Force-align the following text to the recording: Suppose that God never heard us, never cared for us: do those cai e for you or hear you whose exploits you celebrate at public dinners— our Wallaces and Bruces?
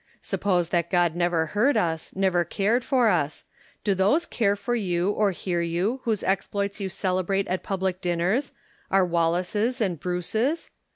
Suppose 0.23 0.69
that 0.69 0.89
God 0.89 1.15
never 1.15 1.45
heard 1.53 1.77
us, 1.77 2.15
never 2.15 2.43
cared 2.43 2.83
for 2.83 3.07
us: 3.09 3.45
do 3.83 3.93
those 3.93 4.25
cai 4.25 4.53
e 4.53 4.55
for 4.55 4.73
you 4.73 5.11
or 5.11 5.29
hear 5.29 5.61
you 5.61 6.01
whose 6.05 6.23
exploits 6.23 6.79
you 6.79 6.89
celebrate 6.89 7.47
at 7.47 7.61
public 7.61 8.01
dinners— 8.01 8.51
our 8.89 9.05
Wallaces 9.05 9.79
and 9.79 9.99
Bruces? 9.99 10.71